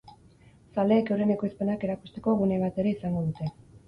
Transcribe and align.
Zaleek 0.77 1.11
euren 1.15 1.33
ekoizpenak 1.35 1.85
erakusteko 1.87 2.33
gune 2.39 2.57
bat 2.65 2.81
ere 2.85 2.95
izango 2.97 3.23
dute. 3.27 3.51